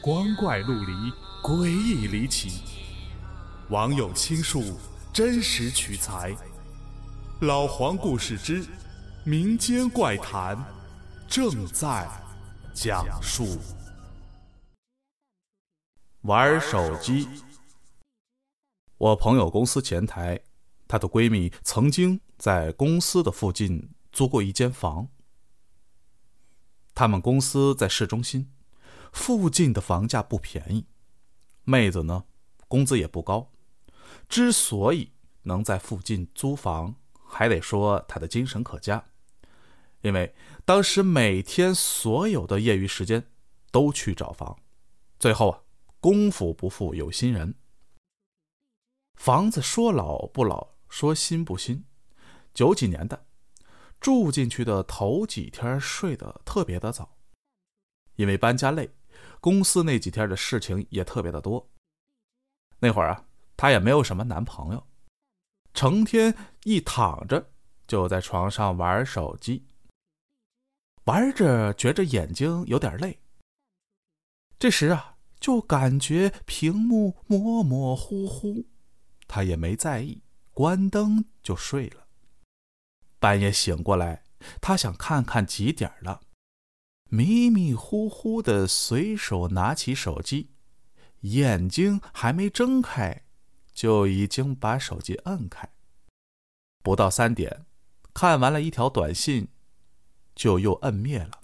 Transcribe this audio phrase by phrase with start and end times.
[0.00, 0.92] 光怪陆离，
[1.42, 2.62] 诡异离奇。
[3.68, 4.78] 网友倾述，
[5.12, 6.36] 真实取材。
[7.40, 8.64] 老黄故事之
[9.24, 10.56] 民间怪谈
[11.26, 12.08] 正在
[12.72, 13.58] 讲述。
[16.22, 17.28] 玩手机。
[18.98, 20.40] 我朋友公司前台，
[20.86, 25.08] 她的闺蜜曾经在公司的附近租过一间房。
[26.94, 28.52] 他们公司在市中心。
[29.12, 30.86] 附近的房价不便宜，
[31.64, 32.24] 妹子呢，
[32.66, 33.50] 工资也不高。
[34.28, 35.12] 之所以
[35.42, 39.04] 能在附近租房，还得说她的精神可嘉。
[40.02, 40.34] 因为
[40.64, 43.30] 当时每天所有的业余时间
[43.72, 44.58] 都去找房，
[45.18, 45.62] 最后啊，
[46.00, 47.54] 功夫不负有心人。
[49.16, 51.84] 房子说老不老，说新不新，
[52.54, 53.26] 九几年的，
[54.00, 57.16] 住进去的头几天睡得特别的早，
[58.14, 58.90] 因为搬家累。
[59.40, 61.68] 公司那几天的事情也特别的多。
[62.78, 63.24] 那会儿啊，
[63.56, 64.86] 她也没有什么男朋友，
[65.74, 67.50] 成天一躺着
[67.86, 69.66] 就在床上玩手机，
[71.04, 73.20] 玩着觉着眼睛有点累。
[74.58, 78.66] 这时啊，就感觉屏幕模模糊糊，
[79.26, 82.06] 她也没在意，关灯就睡了。
[83.20, 84.22] 半夜醒过来，
[84.60, 86.20] 她想看看几点了。
[87.08, 90.50] 迷迷糊糊的，随手拿起手机，
[91.20, 93.22] 眼睛还没睁开，
[93.72, 95.68] 就已经把手机摁开。
[96.82, 97.64] 不到三点，
[98.12, 99.48] 看完了一条短信，
[100.34, 101.40] 就又摁灭了。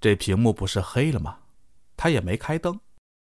[0.00, 1.40] 这屏幕不是黑了吗？
[1.96, 2.80] 他也没开灯，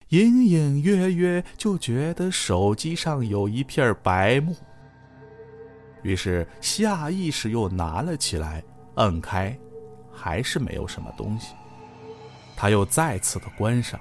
[0.09, 4.55] 隐隐约约就觉得手机上有一片白幕。
[6.03, 8.64] 于是下意识又拿了起来，
[8.95, 9.59] 摁开。
[10.15, 11.53] 还是没有什么东西，
[12.55, 13.99] 他又再次的关上，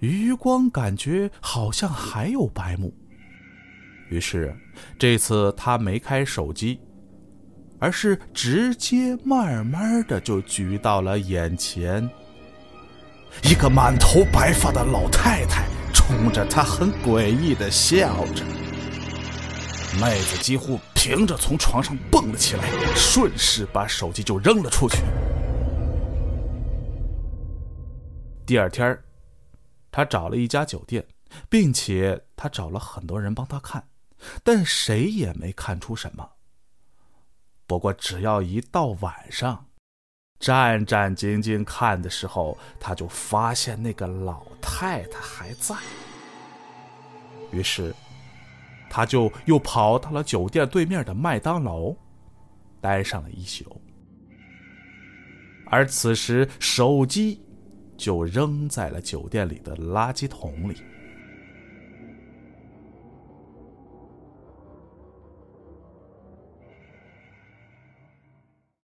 [0.00, 2.94] 余光感觉好像还有白幕，
[4.10, 4.54] 于是
[4.98, 6.78] 这次他没开手机，
[7.78, 12.08] 而是直接慢慢的就举到了眼前，
[13.42, 18.44] 一个满头白发的老太太冲着他很诡异的笑着。
[20.00, 22.62] 妹子几乎凭着从床上蹦了起来，
[22.94, 24.98] 顺势把手机就扔了出去。
[28.46, 28.98] 第二天，
[29.90, 31.06] 他找了一家酒店，
[31.48, 33.88] 并且他找了很多人帮他看，
[34.44, 36.28] 但谁也没看出什么。
[37.66, 39.66] 不过，只要一到晚上，
[40.38, 45.74] 战战兢兢看的时候，他就发现那个老太太还在。
[47.50, 47.94] 于是。
[48.90, 51.94] 他就又跑到了酒店对面的麦当劳，
[52.80, 53.64] 待上了一宿。
[55.66, 57.40] 而此时，手机
[57.96, 60.76] 就扔在了酒店里的垃圾桶里。